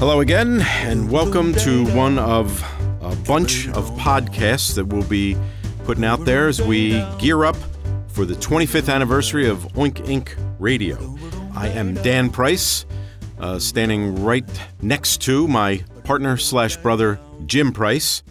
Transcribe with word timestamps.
Hello 0.00 0.22
again, 0.22 0.62
and 0.62 1.10
welcome 1.10 1.52
to 1.56 1.84
one 1.94 2.18
of 2.18 2.64
a 3.02 3.14
bunch 3.26 3.68
of 3.68 3.84
podcasts 3.98 4.74
that 4.74 4.86
we'll 4.86 5.06
be 5.06 5.36
putting 5.84 6.06
out 6.06 6.24
there 6.24 6.48
as 6.48 6.58
we 6.58 7.04
gear 7.18 7.44
up 7.44 7.54
for 8.08 8.24
the 8.24 8.32
25th 8.32 8.90
anniversary 8.90 9.46
of 9.46 9.58
Oink 9.74 10.08
Ink. 10.08 10.34
Radio. 10.58 11.18
I 11.54 11.68
am 11.68 11.96
Dan 11.96 12.30
Price, 12.30 12.86
uh, 13.38 13.58
standing 13.58 14.24
right 14.24 14.48
next 14.80 15.20
to 15.24 15.46
my 15.46 15.84
partner 16.02 16.38
slash 16.38 16.78
brother 16.78 17.20
Jim 17.44 17.70
Price, 17.70 18.22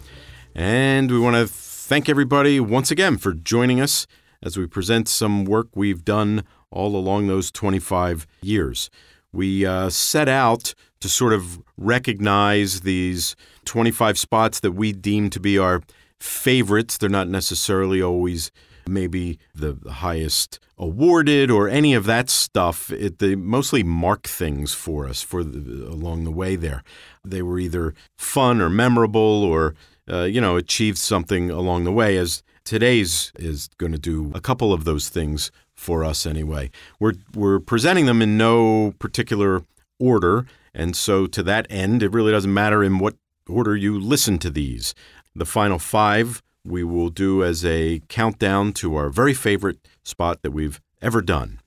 and 0.56 1.08
we 1.08 1.20
want 1.20 1.36
to 1.36 1.46
thank 1.46 2.08
everybody 2.08 2.58
once 2.58 2.90
again 2.90 3.16
for 3.16 3.32
joining 3.32 3.80
us 3.80 4.08
as 4.42 4.56
we 4.56 4.66
present 4.66 5.08
some 5.08 5.44
work 5.44 5.68
we've 5.76 6.04
done 6.04 6.42
all 6.72 6.96
along 6.96 7.28
those 7.28 7.52
25 7.52 8.26
years. 8.42 8.90
We 9.32 9.64
uh, 9.66 9.90
set 9.90 10.28
out 10.28 10.74
to 11.00 11.08
sort 11.08 11.32
of 11.32 11.62
recognize 11.76 12.80
these 12.80 13.36
25 13.64 14.18
spots 14.18 14.60
that 14.60 14.72
we 14.72 14.92
deem 14.92 15.30
to 15.30 15.40
be 15.40 15.58
our 15.58 15.82
favorites. 16.18 16.98
They're 16.98 17.08
not 17.08 17.28
necessarily 17.28 18.02
always 18.02 18.50
maybe 18.86 19.38
the 19.54 19.78
highest 19.88 20.58
awarded 20.76 21.50
or 21.50 21.68
any 21.68 21.94
of 21.94 22.04
that 22.04 22.28
stuff. 22.28 22.90
It, 22.90 23.18
they 23.18 23.34
mostly 23.34 23.82
mark 23.82 24.26
things 24.26 24.74
for 24.74 25.06
us 25.06 25.22
for 25.22 25.44
the, 25.44 25.86
along 25.86 26.24
the 26.24 26.30
way 26.30 26.56
there. 26.56 26.82
They 27.24 27.42
were 27.42 27.58
either 27.58 27.94
fun 28.18 28.60
or 28.60 28.68
memorable 28.68 29.44
or 29.44 29.74
uh, 30.10 30.24
you 30.24 30.40
know 30.40 30.56
achieved 30.56 30.98
something 30.98 31.50
along 31.50 31.84
the 31.84 31.92
way. 31.92 32.16
As 32.16 32.42
today's 32.64 33.32
is 33.38 33.68
going 33.78 33.92
to 33.92 33.98
do 33.98 34.32
a 34.34 34.40
couple 34.40 34.72
of 34.72 34.84
those 34.84 35.08
things 35.08 35.50
for 35.80 36.04
us 36.04 36.26
anyway. 36.26 36.70
We're 36.98 37.14
we're 37.34 37.58
presenting 37.58 38.06
them 38.06 38.22
in 38.22 38.36
no 38.36 38.92
particular 38.98 39.64
order, 39.98 40.46
and 40.74 40.94
so 40.94 41.26
to 41.26 41.42
that 41.44 41.66
end, 41.70 42.02
it 42.02 42.12
really 42.12 42.32
doesn't 42.32 42.52
matter 42.52 42.84
in 42.84 42.98
what 42.98 43.16
order 43.48 43.74
you 43.74 43.98
listen 43.98 44.38
to 44.38 44.50
these. 44.50 44.94
The 45.34 45.46
final 45.46 45.78
five 45.78 46.42
we 46.64 46.84
will 46.84 47.08
do 47.08 47.42
as 47.42 47.64
a 47.64 48.02
countdown 48.08 48.72
to 48.74 48.94
our 48.94 49.08
very 49.08 49.34
favorite 49.34 49.78
spot 50.02 50.42
that 50.42 50.50
we've 50.50 50.80
ever 51.00 51.22
done. 51.22 51.58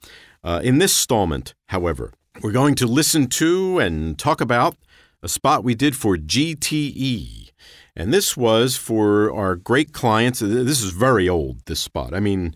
Uh, 0.43 0.61
in 0.63 0.77
this 0.77 0.91
installment, 0.91 1.55
however, 1.67 2.13
we're 2.41 2.51
going 2.51 2.75
to 2.75 2.85
listen 2.85 3.27
to 3.27 3.79
and 3.79 4.19
talk 4.19 4.39
about 4.41 4.75
a 5.23 5.27
spot 5.27 5.63
we 5.63 5.73
did 5.73 5.95
for 5.95 6.17
GTE. 6.17 7.49
And 7.95 8.13
this 8.13 8.35
was 8.35 8.75
for 8.75 9.31
our 9.33 9.55
great 9.55 9.93
clients. 9.93 10.39
This 10.39 10.81
is 10.81 10.91
very 10.91 11.29
old, 11.29 11.65
this 11.65 11.79
spot. 11.79 12.13
I 12.13 12.19
mean, 12.19 12.55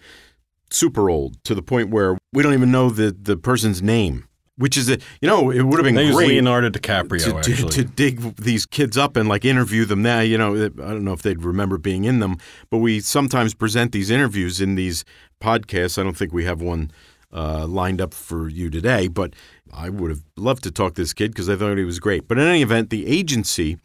super 0.70 1.10
old 1.10 1.42
to 1.44 1.56
the 1.56 1.62
point 1.62 1.90
where 1.90 2.18
we 2.34 2.44
don't 2.44 2.54
even 2.54 2.72
know 2.72 2.90
the, 2.90 3.16
the 3.20 3.38
person's 3.38 3.82
name 3.82 4.28
which 4.58 4.76
is 4.76 4.90
a 4.90 4.98
you 5.22 5.28
know 5.28 5.50
it 5.50 5.62
would 5.62 5.78
have 5.78 5.86
been 5.86 5.96
They 5.96 6.12
great 6.12 6.30
Leonardo 6.30 6.70
DiCaprio 6.70 7.42
to, 7.44 7.56
to, 7.56 7.70
to 7.70 7.84
dig 7.84 8.36
these 8.36 8.66
kids 8.66 8.98
up 8.98 9.16
and 9.16 9.30
like 9.30 9.46
interview 9.46 9.86
them. 9.86 10.02
Now 10.02 10.20
you 10.20 10.38
know 10.38 10.66
i 10.66 10.70
don't 10.70 11.04
know 11.04 11.14
if 11.14 11.22
they'd 11.22 11.44
remember 11.44 11.78
being 11.78 12.04
in 12.04 12.20
them 12.20 12.38
but 12.70 12.80
we 12.80 13.00
sometimes 13.00 13.54
present 13.54 13.92
these 13.92 14.10
interviews 14.10 14.60
in 14.60 14.76
these 14.76 15.06
podcasts. 15.40 15.98
I 15.98 16.04
don't 16.04 16.18
think 16.18 16.34
we 16.34 16.46
have 16.46 16.62
one 16.62 16.92
uh, 17.32 17.68
lined 17.68 18.02
up 18.02 18.14
for 18.14 18.50
you 18.50 18.70
today 18.70 19.08
but 19.08 19.34
i 19.74 19.90
would 19.90 20.10
have 20.10 20.24
loved 20.38 20.64
to 20.64 20.72
talk 20.72 20.96
to 20.96 21.02
this 21.02 21.14
kid 21.14 21.32
because 21.32 21.50
i 21.50 21.56
thought 21.56 21.78
he 21.78 21.84
was 21.84 22.00
great. 22.00 22.28
But 22.28 22.40
in 22.40 22.48
any 22.48 22.62
event 22.62 22.90
the 22.90 23.06
agency 23.06 23.78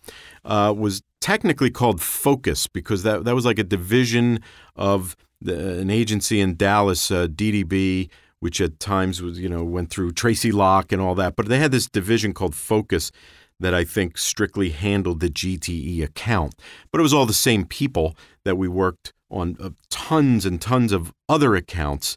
uh, 0.44 0.72
was 0.76 1.02
technically 1.20 1.70
called 1.70 2.00
focus 2.00 2.66
because 2.66 3.04
that, 3.04 3.24
that 3.24 3.34
was 3.34 3.44
like 3.44 3.58
a 3.58 3.64
division 3.64 4.40
of 4.74 5.16
the, 5.44 5.80
an 5.80 5.90
agency 5.90 6.40
in 6.40 6.56
dallas 6.56 7.10
uh, 7.10 7.26
ddb 7.26 8.08
which 8.42 8.60
at 8.60 8.80
times 8.80 9.22
was 9.22 9.38
you 9.38 9.48
know 9.48 9.62
went 9.62 9.88
through 9.88 10.10
Tracy 10.10 10.50
Locke 10.50 10.90
and 10.90 11.00
all 11.00 11.14
that. 11.14 11.36
But 11.36 11.46
they 11.46 11.60
had 11.60 11.70
this 11.70 11.86
division 11.86 12.34
called 12.34 12.56
Focus 12.56 13.12
that 13.60 13.72
I 13.72 13.84
think 13.84 14.18
strictly 14.18 14.70
handled 14.70 15.20
the 15.20 15.30
GTE 15.30 16.02
account. 16.02 16.56
But 16.90 16.98
it 16.98 17.02
was 17.02 17.14
all 17.14 17.24
the 17.24 17.32
same 17.32 17.64
people 17.64 18.16
that 18.44 18.56
we 18.56 18.66
worked 18.66 19.12
on 19.30 19.56
uh, 19.60 19.70
tons 19.90 20.44
and 20.44 20.60
tons 20.60 20.90
of 20.90 21.12
other 21.28 21.54
accounts 21.54 22.16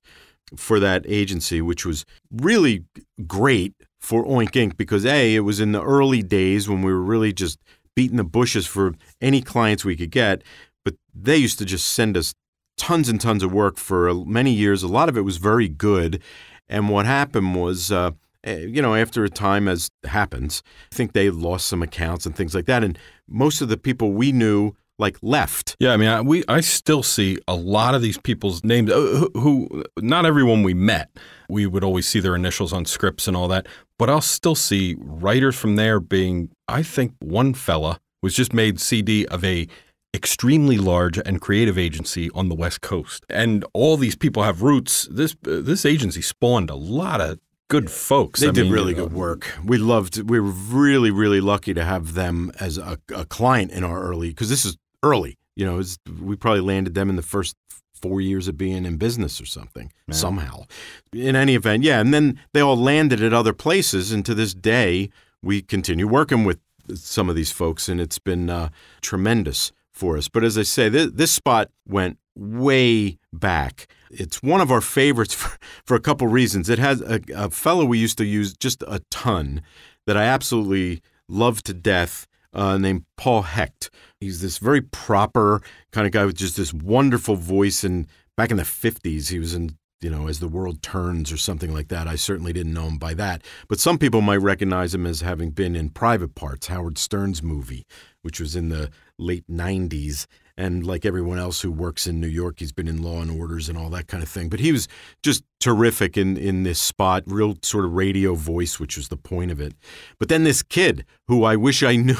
for 0.55 0.79
that 0.79 1.05
agency, 1.07 1.61
which 1.61 1.85
was 1.85 2.07
really 2.31 2.85
great 3.27 3.75
for 3.99 4.25
Oink 4.25 4.55
Ink. 4.55 4.77
because 4.77 5.05
a 5.05 5.35
it 5.35 5.41
was 5.41 5.59
in 5.59 5.73
the 5.73 5.83
early 5.83 6.23
days 6.23 6.67
when 6.67 6.81
we 6.81 6.91
were 6.91 7.03
really 7.03 7.33
just 7.33 7.59
beating 7.95 8.17
the 8.17 8.23
bushes 8.23 8.65
for 8.65 8.95
any 9.21 9.41
clients 9.41 9.85
we 9.85 9.95
could 9.95 10.09
get. 10.09 10.41
But 10.83 10.95
they 11.13 11.37
used 11.37 11.59
to 11.59 11.65
just 11.65 11.87
send 11.87 12.17
us 12.17 12.33
tons 12.77 13.09
and 13.09 13.19
tons 13.19 13.43
of 13.43 13.51
work 13.51 13.77
for 13.77 14.13
many 14.25 14.51
years. 14.51 14.83
A 14.83 14.87
lot 14.87 15.09
of 15.09 15.17
it 15.17 15.21
was 15.21 15.37
very 15.37 15.67
good. 15.67 16.21
And 16.67 16.89
what 16.89 17.05
happened 17.05 17.55
was, 17.55 17.91
uh, 17.91 18.11
you 18.45 18.81
know, 18.81 18.95
after 18.95 19.23
a 19.23 19.29
time, 19.29 19.67
as 19.67 19.89
happens, 20.05 20.61
I 20.91 20.95
think 20.95 21.13
they 21.13 21.29
lost 21.29 21.67
some 21.67 21.81
accounts 21.81 22.25
and 22.25 22.35
things 22.35 22.55
like 22.55 22.65
that. 22.65 22.83
And 22.83 22.97
most 23.27 23.61
of 23.61 23.69
the 23.69 23.77
people 23.77 24.11
we 24.11 24.31
knew 24.31 24.75
like 24.97 25.17
left. 25.21 25.75
yeah, 25.79 25.91
I 25.91 25.97
mean, 25.97 26.07
I, 26.07 26.21
we 26.21 26.43
I 26.47 26.61
still 26.61 27.03
see 27.03 27.37
a 27.47 27.55
lot 27.55 27.95
of 27.95 28.01
these 28.01 28.17
people's 28.17 28.63
names 28.63 28.89
uh, 28.89 28.95
who, 28.95 29.31
who 29.39 29.83
not 29.99 30.25
everyone 30.25 30.63
we 30.63 30.73
met. 30.73 31.09
We 31.49 31.65
would 31.65 31.83
always 31.83 32.07
see 32.07 32.19
their 32.19 32.35
initials 32.35 32.71
on 32.71 32.85
scripts 32.85 33.27
and 33.27 33.35
all 33.35 33.47
that, 33.49 33.67
but 33.99 34.09
I'll 34.09 34.21
still 34.21 34.55
see 34.55 34.95
writers 34.99 35.55
from 35.55 35.75
there 35.75 35.99
being. 35.99 36.49
I 36.67 36.81
think 36.81 37.13
one 37.19 37.53
fella 37.53 37.99
was 38.21 38.33
just 38.33 38.53
made 38.53 38.79
CD 38.79 39.25
of 39.27 39.43
a 39.43 39.67
extremely 40.15 40.77
large 40.77 41.19
and 41.19 41.41
creative 41.41 41.77
agency 41.77 42.31
on 42.31 42.49
the 42.49 42.55
West 42.55 42.81
Coast, 42.81 43.25
and 43.29 43.65
all 43.73 43.97
these 43.97 44.15
people 44.15 44.43
have 44.43 44.61
roots. 44.61 45.07
This 45.11 45.35
uh, 45.45 45.61
this 45.61 45.85
agency 45.85 46.21
spawned 46.21 46.69
a 46.69 46.75
lot 46.75 47.21
of 47.21 47.39
good 47.67 47.91
folks. 47.91 48.39
They 48.39 48.47
I 48.47 48.51
did 48.51 48.63
mean, 48.63 48.73
really 48.73 48.93
uh, 48.93 49.03
good 49.03 49.13
work. 49.13 49.53
We 49.63 49.77
loved. 49.77 50.21
We 50.29 50.39
were 50.39 50.51
really, 50.51 51.11
really 51.11 51.41
lucky 51.41 51.73
to 51.73 51.83
have 51.83 52.13
them 52.13 52.51
as 52.59 52.77
a, 52.77 52.97
a 53.13 53.25
client 53.25 53.71
in 53.71 53.83
our 53.83 54.01
early 54.01 54.29
because 54.29 54.49
this 54.49 54.65
is 54.65 54.77
early. 55.03 55.37
You 55.55 55.65
know, 55.65 55.79
it's, 55.79 55.97
we 56.21 56.35
probably 56.35 56.61
landed 56.61 56.95
them 56.95 57.09
in 57.09 57.15
the 57.15 57.21
first 57.21 57.55
four 57.93 58.19
years 58.19 58.47
of 58.47 58.57
being 58.57 58.85
in 58.85 58.97
business 58.97 59.39
or 59.39 59.45
something 59.45 59.91
somehow. 60.11 60.65
In 61.13 61.35
any 61.35 61.55
event, 61.55 61.83
yeah, 61.83 61.99
and 61.99 62.13
then 62.13 62.39
they 62.53 62.59
all 62.59 62.77
landed 62.77 63.23
at 63.23 63.33
other 63.33 63.53
places, 63.53 64.11
and 64.11 64.25
to 64.25 64.35
this 64.35 64.53
day 64.53 65.09
we 65.41 65.61
continue 65.61 66.07
working 66.07 66.43
with 66.43 66.59
some 66.93 67.29
of 67.29 67.35
these 67.35 67.51
folks, 67.51 67.89
and 67.89 67.99
it's 68.01 68.19
been 68.19 68.49
uh, 68.49 68.69
tremendous 69.01 69.71
for 69.95 70.17
us. 70.17 70.27
But 70.27 70.43
as 70.43 70.57
I 70.57 70.63
say, 70.63 70.89
this, 70.89 71.11
this 71.11 71.31
spot 71.31 71.71
went 71.87 72.19
way 72.35 73.17
back. 73.31 73.87
It's 74.11 74.43
one 74.43 74.61
of 74.61 74.71
our 74.71 74.81
favorites 74.81 75.33
for, 75.33 75.57
for 75.83 75.95
a 75.95 76.01
couple 76.01 76.27
reasons. 76.27 76.69
It 76.69 76.79
has 76.79 77.01
a, 77.01 77.21
a 77.35 77.49
fellow 77.49 77.85
we 77.85 77.97
used 77.97 78.17
to 78.19 78.25
use 78.25 78.53
just 78.53 78.83
a 78.87 79.01
ton 79.09 79.61
that 80.05 80.17
I 80.17 80.25
absolutely 80.25 81.01
love 81.27 81.63
to 81.63 81.73
death 81.73 82.27
uh, 82.53 82.77
named 82.77 83.05
Paul 83.17 83.43
Hecht. 83.43 83.89
He's 84.19 84.41
this 84.41 84.57
very 84.57 84.81
proper 84.81 85.61
kind 85.91 86.05
of 86.05 86.13
guy 86.13 86.25
with 86.25 86.35
just 86.35 86.57
this 86.57 86.73
wonderful 86.73 87.35
voice. 87.35 87.83
And 87.83 88.07
back 88.37 88.51
in 88.51 88.57
the 88.57 88.63
50s, 88.63 89.29
he 89.29 89.39
was 89.39 89.53
in, 89.53 89.77
you 90.01 90.09
know, 90.09 90.27
As 90.27 90.39
the 90.39 90.47
World 90.47 90.81
Turns 90.81 91.31
or 91.31 91.37
something 91.37 91.73
like 91.73 91.89
that. 91.89 92.07
I 92.07 92.15
certainly 92.15 92.53
didn't 92.53 92.73
know 92.73 92.87
him 92.87 92.97
by 92.97 93.13
that. 93.15 93.41
But 93.67 93.79
some 93.79 93.97
people 93.97 94.21
might 94.21 94.37
recognize 94.37 94.93
him 94.93 95.05
as 95.05 95.21
having 95.21 95.51
been 95.51 95.75
in 95.75 95.89
Private 95.89 96.35
Parts, 96.35 96.67
Howard 96.67 96.97
Stern's 96.97 97.43
movie, 97.43 97.85
which 98.21 98.39
was 98.39 98.55
in 98.55 98.69
the 98.69 98.89
late 99.17 99.45
90s. 99.49 100.25
And 100.57 100.87
like 100.87 101.05
everyone 101.05 101.37
else 101.37 101.61
who 101.61 101.71
works 101.71 102.07
in 102.07 102.21
New 102.21 102.27
York, 102.27 102.59
he's 102.59 102.71
been 102.71 102.87
in 102.87 103.01
Law 103.01 103.21
and 103.21 103.29
Orders 103.29 103.67
and 103.67 103.77
all 103.77 103.89
that 103.89 104.07
kind 104.07 104.23
of 104.23 104.29
thing. 104.29 104.47
But 104.47 104.61
he 104.61 104.71
was 104.71 104.87
just 105.21 105.43
terrific 105.59 106.15
in, 106.15 106.37
in 106.37 106.63
this 106.63 106.79
spot, 106.79 107.23
real 107.25 107.57
sort 107.61 107.83
of 107.83 107.91
radio 107.91 108.35
voice, 108.35 108.79
which 108.79 108.95
was 108.95 109.09
the 109.09 109.17
point 109.17 109.51
of 109.51 109.59
it. 109.59 109.73
But 110.17 110.29
then 110.29 110.45
this 110.45 110.63
kid, 110.63 111.05
who 111.27 111.43
I 111.43 111.57
wish 111.57 111.83
I 111.83 111.95
knew 111.97 112.13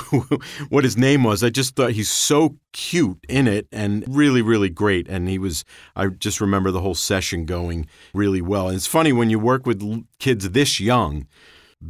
what 0.68 0.84
his 0.84 0.98
name 0.98 1.24
was, 1.24 1.46
I 1.46 1.50
just 1.50 1.78
thought 1.78 1.92
he's 1.92 2.10
so 2.10 2.58
cute 2.74 3.20
in 3.30 3.48
it 3.48 3.68
and 3.72 4.04
really, 4.06 4.42
really 4.42 4.70
great. 4.70 5.08
And 5.08 5.30
he 5.30 5.40
was, 5.40 5.64
I 5.96 6.08
just 6.08 6.42
remember 6.42 6.72
the 6.72 6.82
whole 6.82 6.96
session 6.96 7.46
going 7.46 7.88
really 8.14 8.42
well. 8.42 8.68
And 8.68 8.76
it's 8.76 8.86
funny 8.86 9.14
when 9.14 9.30
you 9.30 9.40
work 9.40 9.66
with 9.66 10.06
kids 10.20 10.50
this 10.50 10.82
young, 10.82 11.26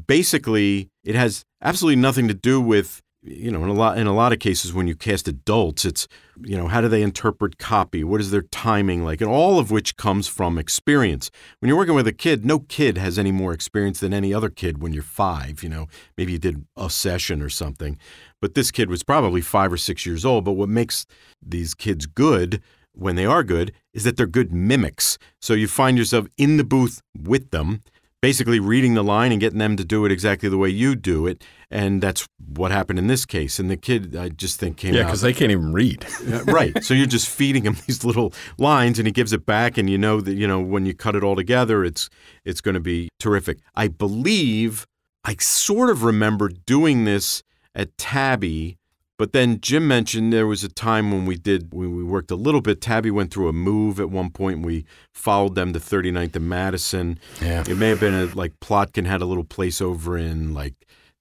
basically 0.07 0.89
it 1.03 1.15
has 1.15 1.45
absolutely 1.61 1.99
nothing 1.99 2.27
to 2.27 2.33
do 2.33 2.61
with 2.61 3.01
you 3.25 3.51
know 3.51 3.63
in 3.63 3.69
a 3.69 3.73
lot 3.73 3.97
in 3.97 4.07
a 4.07 4.13
lot 4.13 4.31
of 4.31 4.39
cases 4.39 4.73
when 4.73 4.87
you 4.87 4.95
cast 4.95 5.27
adults 5.27 5.83
it's 5.83 6.07
you 6.43 6.57
know 6.57 6.67
how 6.67 6.81
do 6.81 6.87
they 6.87 7.01
interpret 7.01 7.57
copy? 7.57 8.03
What 8.03 8.21
is 8.21 8.31
their 8.31 8.43
timing 8.43 9.03
like? 9.03 9.21
And 9.21 9.29
all 9.29 9.57
of 9.57 9.71
which 9.71 9.97
comes 9.97 10.27
from 10.27 10.57
experience. 10.57 11.31
When 11.59 11.69
you're 11.69 11.77
working 11.77 11.95
with 11.95 12.07
a 12.07 12.13
kid 12.13 12.45
no 12.45 12.59
kid 12.59 12.97
has 12.97 13.17
any 13.17 13.31
more 13.31 13.53
experience 13.53 13.99
than 13.99 14.13
any 14.13 14.33
other 14.33 14.49
kid 14.49 14.81
when 14.81 14.93
you're 14.93 15.03
5 15.03 15.63
you 15.63 15.69
know. 15.69 15.87
Maybe 16.17 16.33
you 16.33 16.39
did 16.39 16.65
a 16.77 16.89
session 16.89 17.41
or 17.41 17.49
something. 17.49 17.97
But 18.41 18.53
this 18.53 18.69
kid 18.71 18.89
was 18.89 19.03
probably 19.03 19.41
5 19.41 19.73
or 19.73 19.77
6 19.77 20.05
years 20.05 20.25
old. 20.25 20.45
But 20.45 20.53
what 20.53 20.69
makes 20.69 21.05
these 21.41 21.73
kids 21.73 22.05
good 22.05 22.61
when 22.93 23.15
they 23.15 23.25
are 23.25 23.43
good 23.43 23.71
is 23.93 24.03
that 24.03 24.17
they're 24.17 24.27
good 24.27 24.51
mimics. 24.51 25.17
So 25.41 25.53
you 25.53 25.67
find 25.67 25.97
yourself 25.97 26.27
in 26.37 26.57
the 26.57 26.63
booth 26.63 27.01
with 27.17 27.51
them 27.51 27.81
basically 28.25 28.59
reading 28.59 28.95
the 28.95 29.03
line 29.03 29.31
and 29.31 29.39
getting 29.39 29.59
them 29.59 29.77
to 29.77 29.85
do 29.85 30.03
it 30.03 30.11
exactly 30.11 30.49
the 30.49 30.57
way 30.57 30.67
you 30.67 30.95
do 30.95 31.27
it. 31.27 31.43
And 31.69 32.01
that's 32.01 32.27
what 32.55 32.71
happened 32.71 32.97
in 32.97 33.05
this 33.05 33.23
case. 33.23 33.59
And 33.59 33.69
the 33.69 33.77
kid, 33.77 34.15
I 34.15 34.29
just 34.29 34.59
think, 34.59 34.77
came 34.77 34.95
out. 34.95 34.97
Yeah, 34.97 35.03
because 35.03 35.21
they 35.21 35.31
can't 35.31 35.51
even 35.51 35.73
read. 35.73 36.03
Right. 36.47 36.83
So 36.83 36.95
you're 36.95 37.05
just 37.05 37.29
feeding 37.29 37.65
him 37.65 37.77
these 37.85 38.03
little 38.03 38.33
lines, 38.57 38.97
and 38.97 39.07
he 39.07 39.11
gives 39.11 39.31
it 39.31 39.45
back, 39.45 39.77
and 39.77 39.87
you 39.87 39.99
know 39.99 40.21
that 40.21 40.33
you 40.33 40.47
know 40.47 40.59
when 40.59 40.87
you 40.87 40.95
cut 40.95 41.15
it 41.15 41.23
all 41.23 41.35
together, 41.35 41.85
it's 41.85 42.09
it's 42.43 42.61
going 42.61 42.73
to 42.73 42.79
be 42.79 43.09
terrific. 43.19 43.59
I 43.75 43.89
believe 43.89 44.87
I 45.23 45.35
sort 45.35 45.91
of 45.91 46.03
remember 46.03 46.49
doing 46.49 47.05
this 47.05 47.43
at 47.75 47.95
Tabby, 47.99 48.79
but 49.17 49.31
then 49.31 49.61
Jim 49.61 49.87
mentioned 49.87 50.33
there 50.33 50.47
was 50.47 50.63
a 50.63 50.69
time 50.69 51.11
when 51.11 51.25
we 51.25 51.35
did 51.37 51.73
when 51.73 51.95
we 51.95 52.03
worked 52.03 52.31
a 52.31 52.35
little 52.35 52.61
bit. 52.61 52.81
Tabby 52.81 53.11
went 53.11 53.31
through 53.31 53.47
a 53.47 53.53
move 53.53 53.99
at 53.99 54.09
one 54.09 54.29
point. 54.29 54.57
And 54.57 54.65
we 54.65 54.85
followed 55.13 55.55
them 55.55 55.73
to 55.73 55.79
39th 55.79 56.35
and 56.35 56.49
Madison. 56.49 57.19
Yeah. 57.41 57.63
It 57.67 57.77
may 57.77 57.89
have 57.89 57.99
been 57.99 58.13
a, 58.13 58.25
like 58.35 58.59
Plotkin 58.59 59.05
had 59.05 59.21
a 59.21 59.25
little 59.25 59.43
place 59.43 59.81
over 59.81 60.17
in 60.17 60.53
like 60.53 60.73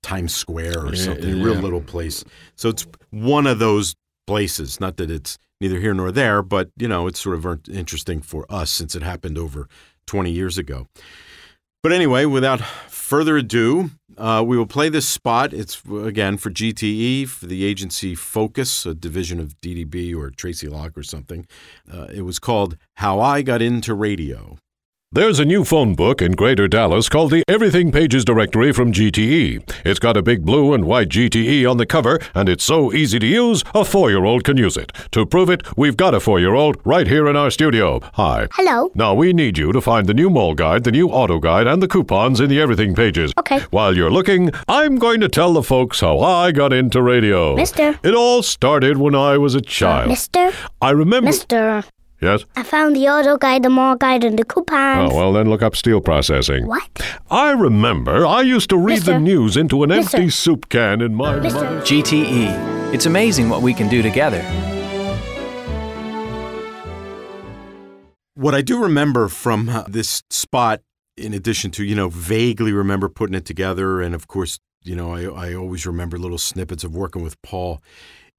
Times 0.03 0.35
Square 0.35 0.81
or 0.81 0.95
Yeah, 0.95 1.05
something, 1.05 1.41
a 1.41 1.45
real 1.45 1.55
little 1.55 1.81
place. 1.81 2.25
So 2.57 2.69
it's 2.69 2.87
one 3.11 3.47
of 3.47 3.59
those 3.59 3.95
places. 4.27 4.81
Not 4.81 4.97
that 4.97 5.11
it's 5.11 5.39
neither 5.61 5.79
here 5.79 5.95
nor 5.95 6.11
there, 6.11 6.43
but 6.43 6.71
you 6.77 6.89
know, 6.89 7.07
it's 7.07 7.21
sort 7.21 7.37
of 7.37 7.69
interesting 7.69 8.21
for 8.21 8.45
us 8.51 8.71
since 8.71 8.95
it 8.95 9.03
happened 9.03 9.39
over 9.39 9.69
20 10.07 10.31
years 10.31 10.59
ago. 10.59 10.89
But 11.83 11.93
anyway, 11.93 12.25
without 12.25 12.61
further 12.61 13.37
ado, 13.37 13.91
uh, 14.19 14.43
we 14.47 14.57
will 14.57 14.67
play 14.67 14.89
this 14.89 15.09
spot. 15.09 15.53
It's 15.53 15.83
again 15.85 16.37
for 16.37 16.51
GTE, 16.51 17.29
for 17.29 17.47
the 17.47 17.65
agency 17.65 18.15
Focus, 18.15 18.87
a 18.87 18.95
division 18.95 19.41
of 19.41 19.61
DDB 19.61 20.15
or 20.15 20.31
Tracy 20.31 20.69
Locke 20.69 20.97
or 20.97 21.03
something. 21.03 21.47
Uh, 21.93 22.07
it 22.13 22.23
was 22.23 22.39
called 22.39 22.77
How 22.95 23.21
I 23.21 23.43
Got 23.43 23.63
Into 23.63 23.95
Radio. 23.95 24.59
There's 25.15 25.39
a 25.39 25.45
new 25.45 25.65
phone 25.65 25.95
book 25.95 26.21
in 26.21 26.33
Greater 26.33 26.67
Dallas 26.67 27.09
called 27.09 27.31
the 27.31 27.45
Everything 27.47 27.93
Pages 27.93 28.25
Directory 28.25 28.73
from 28.73 28.91
GTE. 28.91 29.63
It's 29.85 30.01
got 30.01 30.17
a 30.17 30.23
big 30.23 30.45
blue 30.45 30.75
and 30.75 30.85
white 30.87 31.09
GTE 31.09 31.71
on 31.71 31.77
the 31.77 31.87
cover, 31.87 32.19
and 32.35 32.49
it's 32.49 32.65
so 32.65 32.93
easy 32.93 33.21
to 33.21 33.27
use, 33.27 33.63
a 33.77 33.85
four 33.85 34.11
year 34.11 34.25
old 34.25 34.43
can 34.43 34.57
use 34.57 34.77
it. 34.77 34.91
To 35.13 35.25
prove 35.25 35.51
it, 35.51 35.63
we've 35.77 35.97
got 35.97 36.15
a 36.15 36.19
four 36.19 36.41
year 36.41 36.55
old 36.55 36.79
right 36.85 37.07
here 37.07 37.29
in 37.29 37.37
our 37.37 37.53
studio. 37.53 38.01
Hi. 38.15 38.49
Hello. 38.55 38.91
Now, 38.97 39.15
we 39.15 39.33
need 39.33 39.57
you 39.57 39.71
to 39.71 39.81
find 39.81 40.09
the 40.09 40.15
new 40.15 40.31
mall 40.31 40.53
guide, 40.53 40.83
the 40.83 40.91
new 40.91 41.09
auto 41.11 41.39
guide, 41.39 41.69
and 41.69 41.81
the 41.81 41.87
coupons 41.87 42.41
in 42.41 42.51
the 42.51 42.61
Everything 42.61 42.97
pages. 42.97 43.33
Okay. 43.39 43.61
While 43.71 43.97
you're 43.97 44.11
looking, 44.11 44.51
I'm 44.67 44.97
going 44.97 45.21
to 45.21 45.29
tell 45.29 45.53
the 45.53 45.63
folks 45.63 46.01
how 46.01 46.19
I 46.19 46.51
got 46.51 46.73
into 46.73 47.01
radio. 47.01 47.55
Mister. 47.55 48.01
It 48.03 48.17
all 48.17 48.43
started 48.43 48.97
when 48.97 49.15
I 49.15 49.39
was 49.39 49.55
a 49.55 49.61
child. 49.61 50.09
Mister, 50.09 50.51
I 50.83 50.91
remember. 50.91 51.27
Mister, 51.27 51.85
Yes? 52.25 52.45
I 52.57 52.63
found 52.63 52.97
the 52.97 53.07
auto 53.07 53.37
guide, 53.37 53.63
the 53.63 53.71
mall 53.71 53.97
guide, 53.97 54.25
and 54.25 54.39
the 54.39 54.45
coupons. 54.45 55.13
Oh, 55.13 55.17
well, 55.17 55.33
then 55.35 55.51
look 55.51 55.63
up 55.63 55.77
steel 55.77 56.01
processing. 56.01 56.67
What? 56.67 57.21
I 57.31 57.51
remember 57.53 58.27
I 58.27 58.41
used 58.41 58.71
to 58.71 58.79
read 58.79 59.03
the 59.03 59.21
news 59.21 59.59
into 59.59 59.83
an 59.83 59.91
Mister. 59.91 60.17
empty 60.17 60.31
soup 60.31 60.71
can 60.71 61.03
in 61.03 61.15
my 61.15 61.39
Mister. 61.39 61.63
mother's. 61.65 61.89
GTE. 61.89 62.95
It's 62.95 63.05
amazing 63.05 63.51
what 63.51 63.61
we 63.61 63.75
can 63.75 63.89
do 63.89 64.01
together. 64.01 64.43
What 68.37 68.55
I 68.55 68.63
do 68.63 68.83
remember 68.83 69.29
from 69.29 69.69
uh, 69.69 69.85
this 69.87 70.23
spot, 70.31 70.81
in 71.17 71.35
addition 71.35 71.71
to, 71.73 71.85
you 71.85 71.95
know, 71.95 72.09
vaguely 72.09 72.73
remember 72.73 73.09
putting 73.09 73.35
it 73.35 73.45
together, 73.45 74.01
and 74.01 74.15
of 74.15 74.29
course, 74.29 74.59
you 74.83 74.97
know, 74.97 75.15
I, 75.15 75.51
I 75.51 75.55
always 75.55 75.87
remember 75.87 76.19
little 76.19 76.39
snippets 76.39 76.85
of 76.85 76.95
working 76.95 77.23
with 77.23 77.41
Paul, 77.43 77.83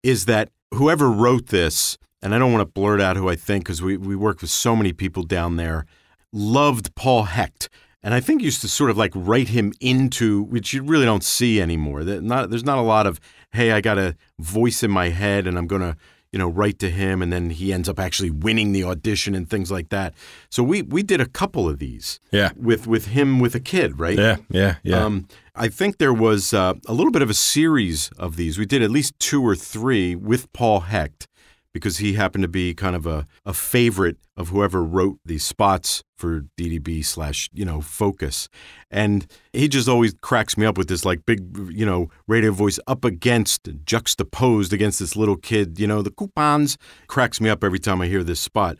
is 0.03 0.25
that 0.25 0.49
whoever 0.73 1.09
wrote 1.09 1.47
this, 1.47 1.97
and 2.25 2.33
I 2.33 2.39
don't 2.39 2.51
want 2.51 2.67
to 2.67 2.73
blurt 2.73 2.99
out 2.99 3.17
who 3.17 3.29
I 3.29 3.35
think 3.35 3.63
because 3.65 3.83
we, 3.83 3.97
we 3.97 4.15
worked 4.15 4.41
with 4.41 4.49
so 4.49 4.75
many 4.75 4.91
people 4.93 5.21
down 5.23 5.57
there, 5.57 5.85
loved 6.33 6.95
Paul 6.95 7.23
Hecht. 7.23 7.69
And 8.01 8.13
I 8.15 8.19
think 8.19 8.41
used 8.41 8.61
to 8.61 8.67
sort 8.67 8.89
of 8.89 8.97
like 8.97 9.11
write 9.15 9.49
him 9.49 9.73
into, 9.79 10.41
which 10.43 10.73
you 10.73 10.81
really 10.83 11.05
don't 11.05 11.23
see 11.23 11.61
anymore. 11.61 12.03
That 12.03 12.23
not, 12.23 12.49
there's 12.49 12.63
not 12.63 12.79
a 12.79 12.81
lot 12.81 13.05
of, 13.05 13.19
hey, 13.51 13.71
I 13.71 13.79
got 13.79 13.99
a 13.99 14.15
voice 14.39 14.81
in 14.81 14.89
my 14.89 15.09
head 15.09 15.45
and 15.45 15.55
I'm 15.55 15.67
going 15.67 15.81
to, 15.83 15.95
you 16.31 16.39
know, 16.39 16.47
write 16.49 16.79
to 16.79 16.89
him. 16.89 17.21
And 17.21 17.31
then 17.31 17.51
he 17.51 17.71
ends 17.71 17.87
up 17.87 17.99
actually 17.99 18.31
winning 18.31 18.71
the 18.71 18.83
audition 18.83 19.35
and 19.35 19.47
things 19.47 19.71
like 19.71 19.89
that. 19.89 20.15
So 20.49 20.63
we, 20.63 20.81
we 20.81 21.03
did 21.03 21.21
a 21.21 21.27
couple 21.27 21.69
of 21.69 21.77
these 21.77 22.19
Yeah. 22.31 22.51
with, 22.55 22.87
with 22.87 23.07
him 23.07 23.39
with 23.39 23.53
a 23.53 23.59
kid, 23.59 23.99
right? 23.99 24.17
Yeah, 24.17 24.37
yeah, 24.49 24.75
yeah. 24.83 25.03
Um, 25.05 25.27
I 25.55 25.67
think 25.67 25.97
there 25.99 26.13
was 26.13 26.53
uh, 26.55 26.73
a 26.87 26.93
little 26.93 27.11
bit 27.11 27.21
of 27.21 27.29
a 27.29 27.35
series 27.35 28.09
of 28.17 28.35
these. 28.35 28.57
We 28.57 28.65
did 28.65 28.81
at 28.81 28.89
least 28.91 29.13
two 29.19 29.43
or 29.43 29.55
three 29.55 30.15
with 30.15 30.51
Paul 30.53 30.81
Hecht 30.81 31.27
because 31.75 31.97
he 31.97 32.13
happened 32.13 32.41
to 32.41 32.47
be 32.47 32.73
kind 32.73 32.95
of 32.95 33.05
a, 33.05 33.27
a 33.45 33.53
favorite 33.53 34.15
of 34.37 34.47
whoever 34.47 34.81
wrote 34.81 35.19
these 35.25 35.43
spots 35.43 36.05
for 36.17 36.45
DDB 36.57 37.03
slash, 37.03 37.49
you 37.51 37.65
know, 37.65 37.81
Focus. 37.81 38.47
And 38.89 39.29
he 39.51 39.67
just 39.67 39.89
always 39.89 40.13
cracks 40.21 40.57
me 40.57 40.65
up 40.65 40.77
with 40.77 40.87
this 40.87 41.03
like 41.03 41.25
big, 41.25 41.41
you 41.69 41.85
know, 41.85 42.07
radio 42.29 42.51
voice 42.53 42.79
up 42.87 43.03
against, 43.03 43.67
juxtaposed 43.83 44.71
against 44.71 44.99
this 44.99 45.17
little 45.17 45.35
kid. 45.35 45.77
You 45.77 45.85
know, 45.85 46.01
the 46.01 46.11
coupons 46.11 46.77
cracks 47.07 47.41
me 47.41 47.49
up 47.49 47.61
every 47.61 47.79
time 47.79 47.99
I 47.99 48.07
hear 48.07 48.23
this 48.23 48.39
spot. 48.39 48.77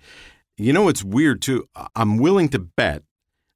You 0.56 0.72
know, 0.72 0.88
it's 0.88 1.04
weird 1.04 1.42
too. 1.42 1.68
I'm 1.98 2.18
willing 2.18 2.48
to 2.48 2.60
bet 2.60 3.04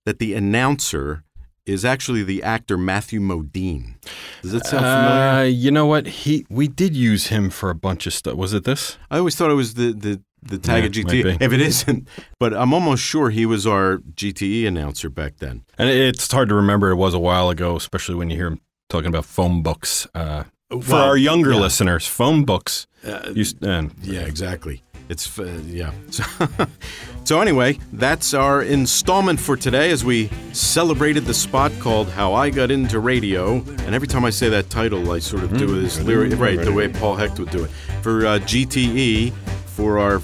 that 0.06 0.20
the 0.20 0.34
announcer 0.34 1.24
is 1.70 1.86
actually 1.86 2.24
the 2.24 2.42
actor 2.44 2.78
Matthew 2.78 3.20
Modine. 3.20 3.96
Does 4.42 4.52
that 4.54 4.66
sound 4.66 4.84
familiar? 4.86 5.40
Uh, 5.40 5.44
you 5.44 5.72
know 5.72 5.86
what? 5.86 6.08
He 6.08 6.46
we 6.50 6.68
did 6.68 6.96
use 6.96 7.28
him 7.28 7.50
for 7.50 7.70
a 7.70 7.76
bunch 7.76 8.08
of 8.08 8.14
stuff. 8.14 8.36
Was 8.36 8.54
it 8.54 8.64
this? 8.64 8.98
I 9.12 9.18
always 9.20 9.36
thought 9.36 9.52
it 9.52 9.56
was 9.56 9.74
the 9.76 9.94
the 9.94 10.22
the 10.42 10.58
tag 10.58 10.84
Yeah, 10.96 11.04
GTE. 11.04 11.42
If 11.42 11.52
it 11.54 11.62
isn't, 11.62 12.08
but 12.40 12.54
I'm 12.54 12.74
almost 12.74 13.04
sure 13.04 13.30
he 13.30 13.46
was 13.46 13.68
our 13.68 13.98
GTE 13.98 14.66
announcer 14.68 15.10
back 15.10 15.38
then. 15.38 15.64
And 15.78 15.90
it's 15.90 16.32
hard 16.32 16.50
to 16.50 16.56
remember. 16.56 16.90
It 16.92 16.96
was 16.96 17.14
a 17.14 17.20
while 17.20 17.50
ago, 17.50 17.76
especially 17.76 18.16
when 18.16 18.30
you 18.30 18.38
hear 18.38 18.48
him 18.48 18.62
talking 18.90 19.08
about 19.10 19.26
phone 19.26 19.62
books. 19.62 20.08
Uh, 20.16 20.44
for 20.70 20.78
Well, 20.78 21.04
our 21.10 21.18
younger 21.18 21.52
yeah. 21.52 21.60
listeners, 21.60 22.08
phone 22.08 22.46
books. 22.46 22.88
used, 23.34 23.64
and 23.64 23.92
Yeah, 24.02 24.22
exactly. 24.22 24.84
It's 25.10 25.40
uh, 25.40 25.62
yeah. 25.66 25.92
So, 26.12 26.24
so 27.36 27.42
anyway, 27.42 27.78
that's 27.94 28.34
our 28.34 28.64
installment 28.64 29.40
for 29.40 29.56
today 29.56 29.92
as 29.92 30.04
we 30.04 30.30
celebrated 30.54 31.26
the 31.26 31.34
spot 31.34 31.72
called 31.80 32.10
"How 32.10 32.34
I 32.34 32.50
Got 32.50 32.72
Into 32.72 33.00
Radio." 33.00 33.56
And 33.86 33.94
every 33.94 34.08
time 34.08 34.26
I 34.26 34.30
say 34.30 34.50
that 34.50 34.70
title, 34.70 35.12
I 35.12 35.20
sort 35.20 35.44
of 35.44 35.58
do 35.58 35.80
this 35.80 36.00
lyric 36.02 36.40
right 36.40 36.60
the 36.60 36.72
way 36.72 36.88
Paul 36.88 37.16
Hecht 37.16 37.40
would 37.40 37.52
do 37.52 37.64
it 37.64 37.70
for 38.02 38.26
uh, 38.26 38.40
GTE 38.40 39.34
for 39.66 40.00
our 40.00 40.22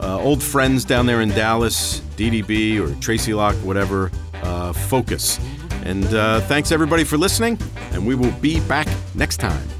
uh, 0.00 0.18
old 0.20 0.42
friends 0.42 0.84
down 0.84 1.06
there 1.06 1.20
in 1.20 1.28
Dallas, 1.30 2.00
DDB 2.16 2.80
or 2.80 2.98
Tracy 3.00 3.34
Locke, 3.34 3.56
whatever. 3.56 4.10
Uh, 4.42 4.72
focus. 4.72 5.38
And 5.82 6.04
uh, 6.14 6.40
thanks 6.42 6.70
everybody 6.72 7.04
for 7.04 7.18
listening, 7.18 7.58
and 7.92 8.06
we 8.06 8.14
will 8.14 8.32
be 8.32 8.60
back 8.60 8.88
next 9.14 9.38
time. 9.38 9.77